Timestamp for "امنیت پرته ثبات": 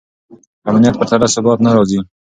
0.69-1.59